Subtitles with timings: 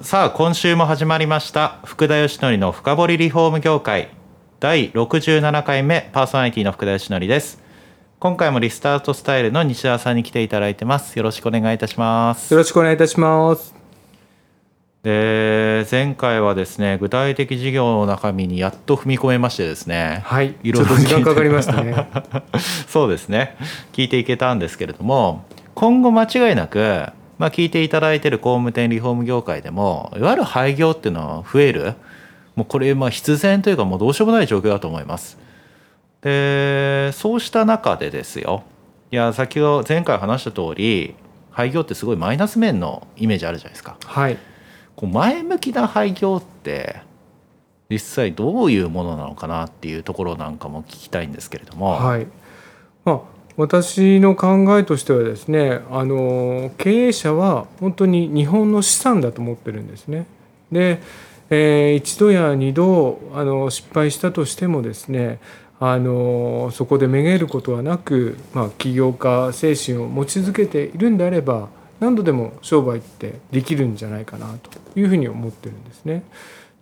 [0.00, 4.10] さあ今週も始まりました福田義則の深掘りリフォーム業界。
[4.60, 7.60] 第67回目パーソナリティの福田義則です。
[8.20, 11.16] 今回もリスタートスタイルの西田さんに来ていただいてます。
[11.16, 12.54] よろしくお願いいたします。
[12.54, 13.74] よろしくお願いいたします。
[15.02, 20.22] で前回はですね具体的事業の中身にやっと踏み込めましてですね。
[20.24, 22.08] はいいろいろ時間かかりましたね。
[22.86, 23.56] そうですね。
[23.92, 25.44] 聞いていけたんですけれども
[25.74, 31.94] 今後間違いなくまあ、聞いていただいている工務店リフォーム業界でもいわゆる廃業っていうのは増える
[32.56, 35.38] もうこれまあ必然というかもうどうしようもない状況だと思います。
[36.20, 38.64] でそうした中でですよ
[39.12, 41.14] いや先ほど前回話した通り
[41.52, 43.96] 廃業ってすごいマイナス面のイメージあるじゃないですか。
[44.04, 44.36] はい、
[44.96, 46.96] こう前向きな廃業って
[47.88, 51.90] 実際どういうものなのかなっていうところなんかも聞きたいんですけれども。
[51.92, 52.26] はい
[53.04, 60.26] まあ私の考えとしてはですねあの経営者は本当に日本の資産だと思ってるんですね。
[60.70, 61.00] で、
[61.50, 65.40] えー、一度や二度あの失敗したとしてもですね
[65.80, 76.22] あのそこでめげることはなく、まあ、起業家精神を持ち続けているんであれば何度でも商売ってできるんじゃないかなというふうに思ってるんですね。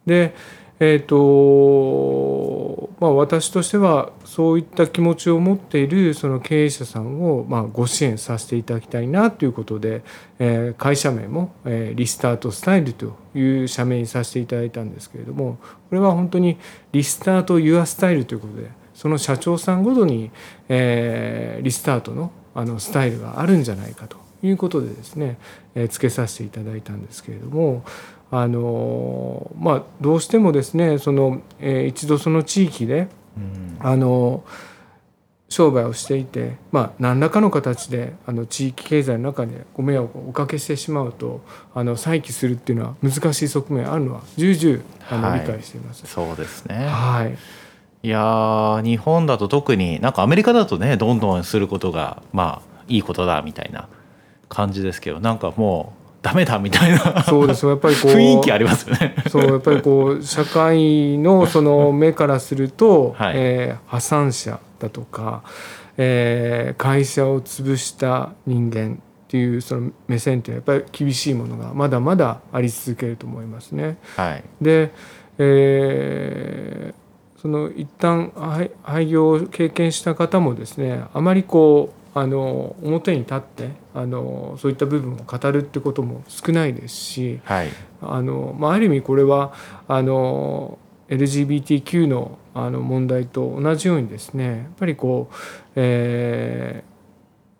[0.04, 0.34] で
[0.78, 10.02] えーとまあ、私としてはそういった気持ちを持っているその経営者さんをまあご支援させていただきたいなということで、
[10.38, 16.58] えー、会社名も、えー、リスタートスタイルという社名にさせていただいたんですけれどもこれは本当に
[16.92, 20.30] リスタート・ユア・スタイルということでその社長さんごとに、
[20.68, 24.25] えー、リスタートのあのスタイルがあるんじゃないかと。
[24.46, 25.38] いうことでですね、
[25.74, 27.84] えー、付けさせていただいたんですけれども
[28.30, 33.06] あのまあ、どうしてもですねその、えー、一度その地域で、
[33.36, 34.42] うん、あの
[35.48, 41.40] 商売をしていて、まあ、何らかの形であの地域経済の中でご迷惑をおかけしてしまうと
[41.72, 46.04] あの再起するっていうのは難しい側面あるのは重々あの、理解しています。
[46.06, 47.36] そうですね、はい、
[48.02, 53.88] いや日本だと特になんかアメリカだとねどんどんすることがまあいいことだみたいな
[54.56, 59.14] 感じですけどなんかもうダメだみたいなそうですやっぱりこう雰囲気ありますよね。
[59.30, 65.44] そうやっぱりこう社会のその目からすると、はい、えー、破産者だとか、
[65.98, 68.94] えー、会社を潰した人間
[69.26, 73.98] っていうその目線ってやっぱり厳しいものがまだまだあり続けると思いますね。
[74.16, 74.90] はい、で、
[75.36, 78.32] えー、その一旦
[78.82, 87.68] 廃業を経験した方もですねあまりこうあの表に立ってあのそういった部分を語るってことも少ないですし、はい、
[88.00, 89.52] あのまあ、ある意味これは
[89.86, 90.78] あの
[91.10, 95.34] LGBTQ のあの問題と同じようにですねやっぱりこう、
[95.76, 96.84] え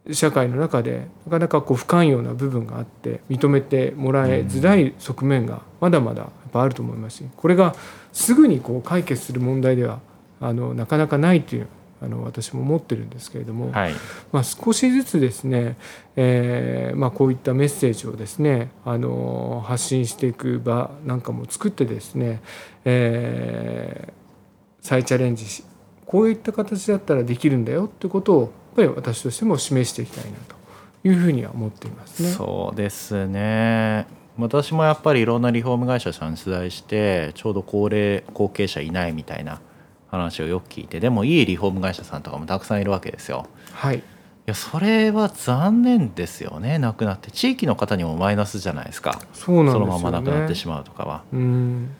[0.08, 7.74] ー、社会の中でなかなかこう不寛容な部分があって認めてもらえづらい側面がまだまだやっぱあると思いますしこれが
[8.10, 10.00] すぐにこう解決する問題では
[10.40, 11.68] あのなかなかないという
[12.00, 13.94] あの私も思ってるんですけれども、はい、
[14.30, 15.76] まあ、少しずつですね、
[16.16, 22.42] えーまあ、こういったメッセージをですねあの発信していく場なんかも作ってですね、
[22.84, 25.64] えー、再チャレンジし
[26.04, 30.56] こういった形だったらできるんだよってことをやっぱり私としても示していきたいなと
[31.02, 32.28] いうふうには思っていますね。
[32.30, 34.06] そうですね
[34.38, 39.60] 私もやっぱりいろんなリフォーム会社さん取材してちょうど高齢後継者いないみたいな
[40.08, 43.46] 話をよく聞いてでもいいリフォーム会社さんとかもたくさんいるわけですよ。
[43.72, 44.02] はい
[44.46, 51.22] いやそれは残念ですよねなくなって地域の方にもマイナスじゃないですかそうなん、ね、そのままなくなってしまうとかは。
[51.32, 51.90] うん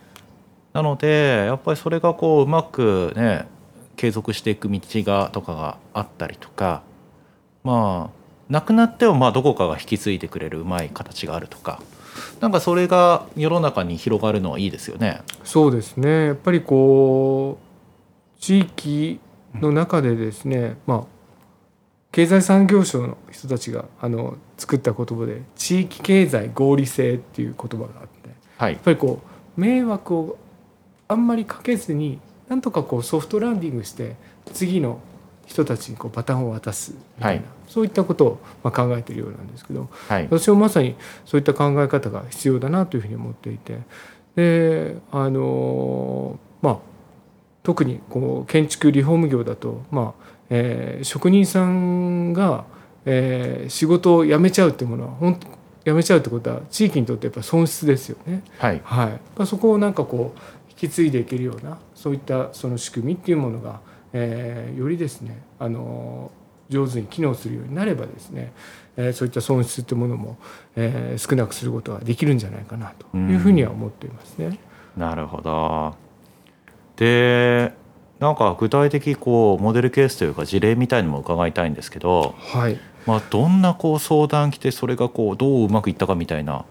[0.73, 3.49] なのでやっぱりそれがこううまくね
[3.97, 6.83] 継続していく道がとかがあったりとか
[7.65, 11.81] まあなくなってもまあどこかが引き継いでくれるうまい形があるとか
[12.41, 15.23] なんかそれが世の中に広がるのはいいですよね。
[15.45, 17.66] そうですねやっぱりこう
[18.39, 19.21] 地域
[19.55, 21.05] の中でですね、まあ、
[22.13, 29.21] 経済産業省の人たちがあの作った言葉で地域経済合理性っていう言葉があって、はい、やっぱりこ
[29.57, 30.39] う迷惑を
[31.09, 34.17] あんまりかけずになんとかこうソフトランディングして
[34.53, 35.01] 次の
[35.47, 37.51] 人たちにこうバトンを渡すみたいな、はい。
[37.69, 40.25] そういったことをまあ考えているようなんですけどはい。
[40.31, 43.79] 私もまさにそういった考え方が必要だなというふうに思っていて
[44.35, 46.79] であのまあ
[47.67, 52.65] 特にこう建築リフォーム業だと、まあえー職人さんが、
[53.05, 55.49] えー仕事を辞めちゃうっていうものは本当
[55.85, 58.45] 辞めちゃうってことは地域にとってやっぱ損失ですよね。
[58.59, 60.41] はいはい、まあそこをなんかこう
[60.71, 63.81] 引き継いでいけるようなそういったその仕組みっていうものが、
[64.13, 66.31] えーよりですねあの
[66.69, 68.53] 上手に機能するようになればですね、
[68.97, 70.37] えーそういった損失っていうものも、
[70.77, 74.61] えー少なくすることができるんじゃないかなというふうには思っていますね。
[74.97, 76.06] なるほど
[76.97, 77.73] で
[78.19, 82.79] なんか具体的こうモデルケースというか事例みたいのも伺いたいんですけど、はい。
[83.07, 86.65] まあ、どんなこう相談来てそれがこうどううまくいったかみたいな。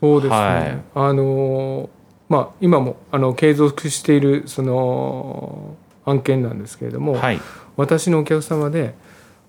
[0.00, 0.82] そうですね、はい。
[0.94, 1.88] あの
[2.28, 7.40] まあ、今もあの継続しているその案件なんですけれども、はい。
[7.76, 8.94] 私のお客様で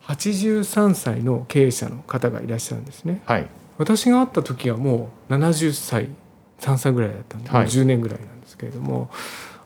[0.04, 3.22] 83歳の経営者の方がいらっしゃるんですね。
[3.26, 3.48] はい。
[3.78, 6.10] 私が会った時はもう70歳
[6.60, 7.62] 3歳ぐらいだったんで、はい。
[7.62, 9.10] もう10年ぐらいなんですけれども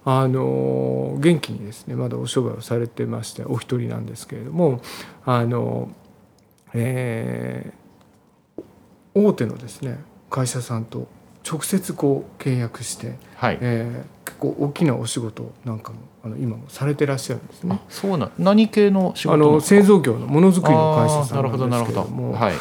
[0.04, 4.82] あの元気にですねまだお商売をされてましてお一人なんですけれども
[5.26, 5.90] あの、
[6.74, 7.82] えー
[9.14, 10.00] 大手のですね
[10.30, 11.08] 会社さんと
[11.50, 13.58] 直接こう契約して、はい。
[13.62, 17.76] えー結構大きなお仕事なんかもあの今もされてらっしゃるんですね。
[17.76, 17.86] あ。
[17.90, 22.32] そうな何系のあの製造業のものづくりの会社あーなるほさんなどなんるほどですけれど。
[22.32, 22.54] もはい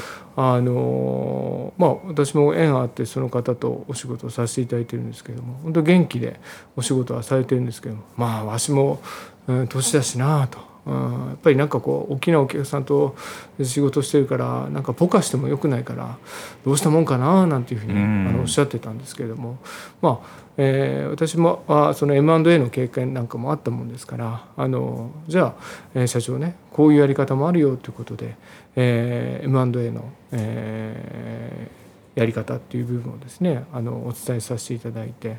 [0.43, 6.41] あのまあ私も縁あってその方とお仕事をさせていただいてるんですけども本当元気で
[6.77, 9.03] お仕事はされてるんですけどもまあわしも、
[9.47, 10.59] うん、年だしなあと、
[10.91, 13.15] うん、やっぱりなんかこう大きなお客さんと
[13.63, 16.19] 仕事してるからなんかポカしてもよくないから
[16.65, 18.27] どうしたもんかななんていうふうにうん。
[18.29, 19.59] あのおっしゃってたんですけれども。
[20.03, 25.63] まあえー私もあその M&A の経験なんかもあったもんですからあのじゃあ、
[25.95, 28.37] えー社長ねこういうやり方もあるよということで、
[28.77, 31.81] えー M&A の、えー
[32.19, 35.39] やり方っていう部分をですねあのお伝えさせていただいて、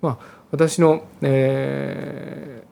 [0.00, 2.71] まあ、私の、えー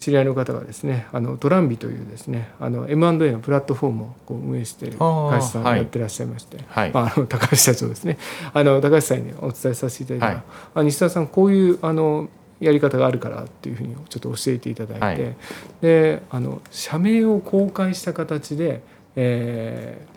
[0.00, 5.78] 知り合いの方がですねあのトランビというですねあの M&A のプラットフォームをこう運営している会社さんはい。
[5.78, 6.90] やってらっしゃいまして、はい。
[6.90, 8.16] まあ、あの高橋社長ですね。
[8.54, 10.42] あの高橋さんにお伝えさせていただいたら、はい。
[10.74, 12.30] あ西田さんこういうあの
[12.60, 15.36] やり方があるからっていうふうにちょっと教えていただいて、はい。
[15.82, 18.82] であの社名を公開した形で、
[19.16, 20.10] えー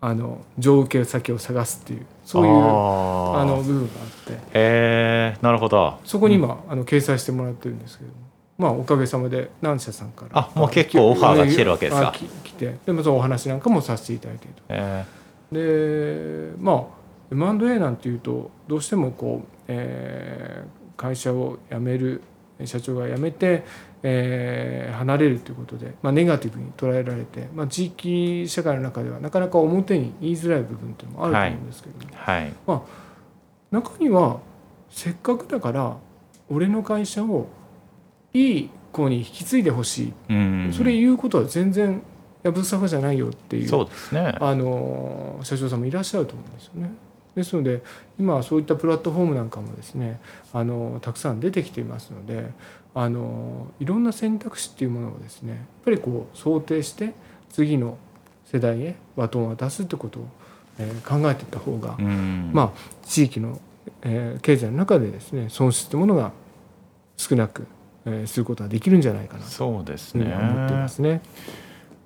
[0.00, 5.38] あの上請け先を探すっていうそういうああの部分があって。
[5.40, 5.98] なるほど。
[6.04, 8.23] そこに今、あの掲載してもらってるんですけども。
[8.56, 12.12] まあ、おかげさまで何社さんからあもう結構オファーが来てるわけですか。
[12.12, 14.62] 来てでもそのお話なんかもさせていただいてと。
[14.68, 15.04] え
[15.50, 22.22] でまあ M&A なんていうとどうしてもこう、えー会社を辞める
[22.64, 23.64] 社長が辞めて、
[24.04, 32.82] えー離れるということで、まあ、ネガティブに捉えられて、まあ、地域社会の中ではなかなか表に言いづらい部分っていうのもあると思うんですけども、ーはい。
[33.72, 34.38] 中には
[34.88, 35.96] せっかくだから
[36.48, 37.48] 俺の会社を
[38.34, 40.72] いい子に引き継いでほしい、うん。
[40.72, 42.02] それ言うことは全然
[42.42, 44.36] やぶさかじゃないよっていうそうですね。
[44.40, 46.90] あの社長さんもいらっしゃると思うんですよね。
[47.34, 47.82] ですので
[48.18, 50.20] 今はそういったプラットフォームなんかもですね
[50.52, 52.50] あのたくさん出てきていますので
[52.94, 57.12] あのいろんな選択肢っていうものをですねやっぱりこう想定して
[57.50, 57.98] 次の
[58.44, 60.28] 世代へバトンを渡すってことを、
[60.78, 62.50] えー考えていった方が、うん。
[62.52, 62.70] まあ
[63.04, 63.60] 地域の、
[64.02, 66.30] えー経済の中でですね損失ってものが
[67.16, 67.66] 少なく、
[68.06, 70.24] えーすることができるんじゃないかなとそうですね。
[70.24, 71.22] いうふうに思っていますね。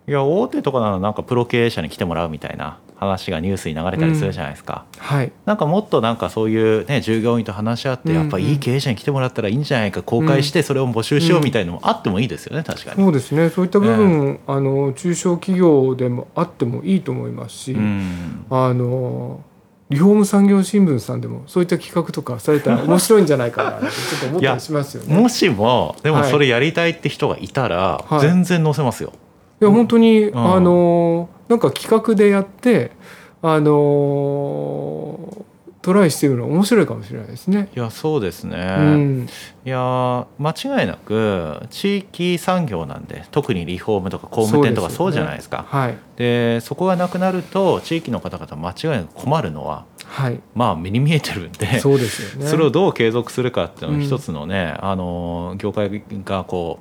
[0.06, 5.30] いや大手とかならなんかプロ経営者に来てもらうみたいな話がニュースに流れたりするじゃないですか、はい。
[5.44, 8.22] なんかもっとなんかそういうね従業員と話し合ってうんうん。
[8.22, 12.96] やっぱいい経営者に来てもらったらいいんじゃないか公開してそれを募集しようみたいのもあってもいいですよね確かに。
[12.96, 13.50] そうですね。
[13.50, 18.46] そういった部分、あの中小企業でもあってもいいと思いますし、うん。
[18.48, 19.42] あの
[19.90, 25.18] リフォーム産業新聞さんでもそういった企画とかされたら面白いんじゃないかなってちょっと思ったりしますよね。
[25.18, 26.30] もしもでもはい。
[26.30, 28.20] それやりたいって人がいたらはい。
[28.20, 29.12] 全然載せますよ。
[29.60, 30.36] いや本当に、ん。
[30.36, 32.92] あのなんか企画でやって
[33.40, 35.46] あの
[35.88, 37.70] トライしてみるの面白いかもしれないですね。
[37.74, 39.26] いやそうですね、うん、
[39.64, 45.64] いや間違いなく地域産業なんで特にリフォームとか工務店とかそうじゃないですか。
[45.66, 45.96] はい。
[46.16, 50.38] でそこがなくなると地域の方々間違いなく困るのははい。
[50.54, 52.50] まあ目に見えてるんでそうですよね。
[52.50, 56.80] それをどう継続するかっていうの一つのね、あの業界がこ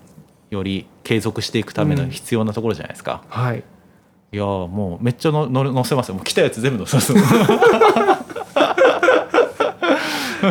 [0.52, 3.64] うより継続していくための必要なところじゃないですか、はい。
[4.34, 6.16] いやーもうめっちゃのの載せますよ。
[6.16, 8.17] もう来たやつ全部載せます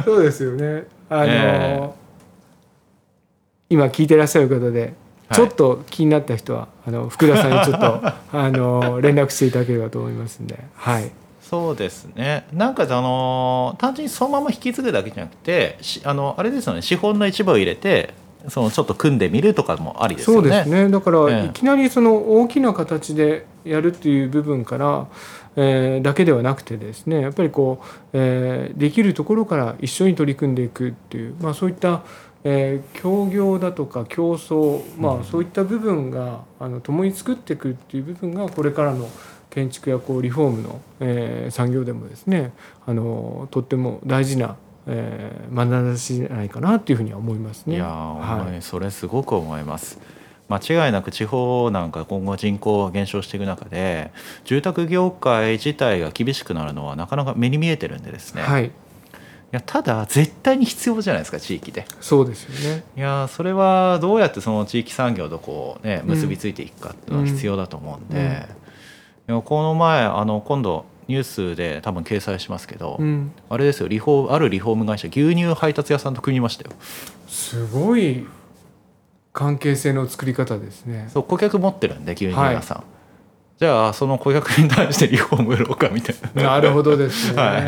[0.05, 0.85] そうですよね。
[1.09, 1.91] あの、え
[3.69, 4.95] 今聞いてらっしゃる方で
[5.33, 8.01] ちょっと気になった人はあの福田さんにちょっと
[8.33, 11.11] あの連絡していただければと思いますんで、はい、
[11.43, 12.47] そうですね。
[12.53, 16.83] なんかあの単純にそのまま引き継ぐだけじゃなくてしあのあれですよね。
[16.83, 18.15] 資本の一部を入れて
[18.49, 20.49] そのちょっと組んでみるとかもありですよね。
[20.49, 20.89] そうですね。
[20.89, 21.47] だから、ええ。
[21.47, 25.07] いきなりその大きな形でやるっていう部分から、
[25.57, 32.03] えーだけではなくてですねやっぱりこう、えーできるところから一緒に取り組んでいくっていう、まあ、そういった、
[32.45, 39.09] えー協業だとか競争、まあ、そういった部分があの共に作っていくっていう部分がこれからの
[39.51, 42.53] 建築やこうリフォームの、えー産業でもですね
[42.87, 47.77] あのとっても大事な、えー、眼差しじゃないかなっていうふうには思いますね。
[47.77, 49.99] いやー、はいそれすごく思います。
[50.49, 54.13] 間違いなく地方なんか今後人口が減少していく中で
[54.45, 58.71] 住宅業界自体が厳しくなるのはなかなか目に見えてるんでですね、い、はい、
[59.57, 61.87] やただ絶対に必要じゃないですか地域で。
[62.01, 62.85] そうですよね。
[62.97, 68.47] いやーそれはどうやってその地域産業とこうね結びついていくかっていうのは必要だと思うんで、
[69.29, 69.37] うん。
[69.37, 69.43] うん。
[69.43, 76.71] この前あの今度ニュースで多分掲載しますけど、うん、あれですよリフォーあるリフォーム会社牛乳配達屋さんと組みましたよ。
[77.29, 78.27] すごい
[79.37, 81.11] 関係性の作り方ですね。
[81.13, 82.85] そう顧客持ってるんで牛乳屋さん、
[83.59, 86.43] じゃあその顧客に対してリフォーム売ろうかみたいな。
[86.55, 87.37] なるほどですね。
[87.43, 87.63] はい。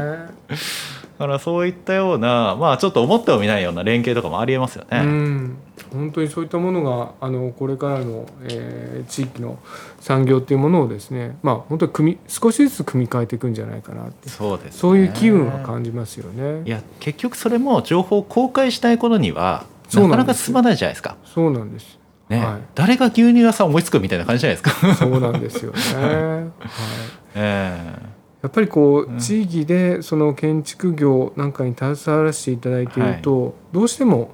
[1.19, 5.57] だからそういったようなまあちょっと思ってもみないような連携とかもありえますよね、うん、
[5.93, 9.59] 本当にそういったものがあのこれからの、えー地域の
[10.01, 14.73] 産業っていうものをですね、まあ本当に組み少しずつ組み替えていくんじゃないかなって、そうですね。
[14.73, 16.63] そういう機運は感じますよね。
[16.65, 19.65] いや結局それも情報を公開したい頃には
[19.95, 21.17] なかなか進まないじゃないですか。
[21.25, 21.99] そうなんです。
[22.29, 22.61] ね、はい。
[22.75, 25.79] 誰が牛乳屋さん思いつくみたいな感じじゃないですか、そうなんですよね。
[25.81, 26.69] はい。
[27.35, 34.31] えやっぱりこう地域でその建築業なんかに携わらせていただいていると、どうしても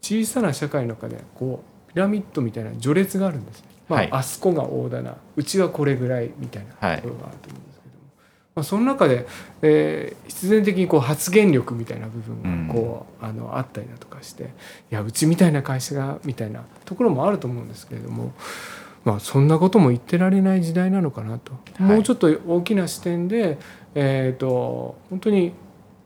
[0.00, 3.68] 小さな社会の中でこうピラミッドみたいな序列があるんですね。
[3.88, 4.08] まあ、はい。
[4.12, 7.80] あそこが大棚うちはこれぐらいみたいなはいところがあると思うんです
[8.56, 9.26] まあ、その中で、
[9.62, 14.46] えー必然的にこう発言力みたいな部分がこう、あのあったりだとかしてい
[14.90, 18.32] やうちみたいな会社がみたいなところもあると思うんですけれども。
[19.04, 23.56] まあ、そんなことも言ってられない時代なのかなと、はいもうちょっと大きな視点で、
[23.94, 25.52] えー、と本当に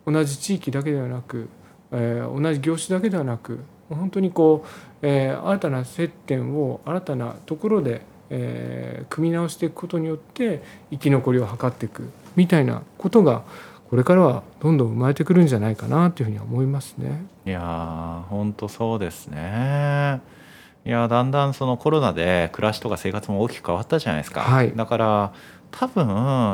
[0.06, 1.48] 同じ地域だけではなく、
[1.92, 4.68] えー同じ業種だけではなく本当にこう、
[5.00, 13.42] えー新たな接点を新たなところで、えー組み直していくことによって生き残りを図っていくみたいなことが
[13.90, 17.24] これからはどんどん生まれてくるんじゃないかなというふうには思いますね。
[17.44, 20.20] いやー本当そうですね。
[20.84, 24.72] いやーだんだんそのコロナで暮らしとか生活も大きく変わったじゃないですか、はい。
[24.76, 25.32] だから
[25.72, 26.06] 多分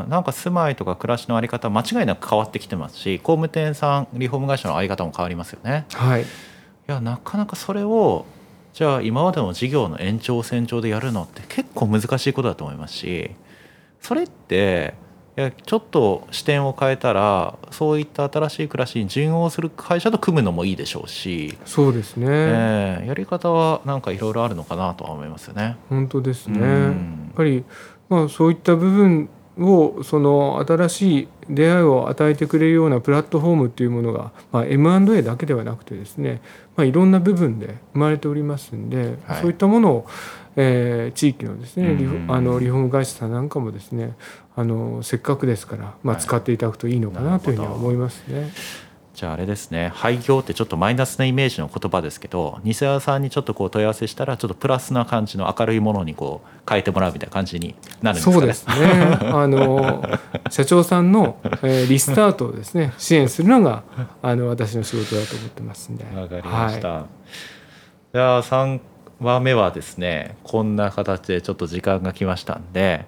[0.09, 5.85] なんか住まいとか暮らしのあり方間違いなく変わってきてますし工務店さんリフォーム会社のあり方も変わりますよね。
[5.93, 6.25] はい、い
[6.87, 8.25] やなかなかそれを
[8.77, 13.31] じゃあ今までの事業の延長線上でやるのって結構難しいことだと思いますし
[14.03, 14.93] それって
[15.39, 25.77] いやちょっと視点を変えたらそういった新しい暮らしに順応する会社と組むのもいいでしょうし、そうですね、ええやり方はなんかいろいろあるのかなとは思いますよね。
[25.91, 26.59] 本当ですね。
[26.59, 27.65] うやんっぱり、
[28.09, 36.41] まあ、そういった部分をその新しい出会いを与えてくれるようなプラットフォームっていうものが、まあ、M&A だけではなくてですね、
[36.77, 39.41] まあ、いろんな部分で生まれておりますんで、はい。
[39.41, 40.07] そういったものを、
[40.57, 44.17] えー地域のですねリフうんあのリフォーム会社さんなんかもですね
[44.55, 46.23] あのせっかくですから、まあ、はい。
[46.23, 48.51] 使っていただくといいのかなというふうには思いますね。
[49.17, 58.37] じゃああれですね廃業ってちょっとマイナスなイメージの言葉ですけど西澤さんにちょっとこう問い合わせしたらちょっとプラスな感じの明るいものにこう変えてもらうみたいな感じになるんですかね？
[58.37, 58.75] そうですね。
[59.23, 60.03] あの
[60.51, 63.85] 社長さんの、えーリスタートをですね支援するのが
[64.21, 66.05] あの私の仕事だと思ってますんで。
[66.15, 66.89] わかりました。
[66.89, 67.05] はい
[68.13, 68.81] じゃあ3
[69.21, 73.05] 話目はですねこんな形でちょっと時間が来ましたんで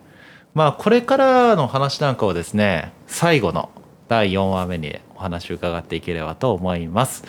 [0.54, 3.70] まあこれからの話なんかをですね最後の
[4.08, 7.24] 第4話目にお話を伺っていければと思います。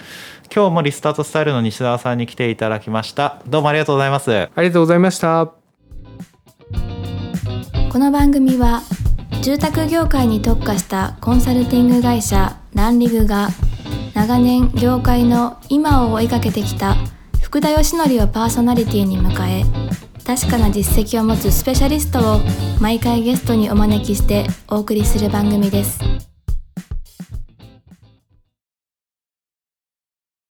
[0.54, 3.42] 今日もリスタートスタイルの西澤さんに来ていただきました。
[3.48, 4.32] どうもありがとうございます。
[4.32, 5.52] ありがとうございました。
[7.92, 8.82] この番組は
[9.42, 13.50] 住宅業界に特化したコンサルティング会社ランリグが
[14.14, 16.96] 長年業界の今を追いかけてきた
[17.42, 19.64] 福田義則をパーソナリティに迎え
[20.24, 22.40] 確かな実績を持つスペシャリストを
[22.80, 26.29] 毎回ゲストにお招きしてお送りする番組です。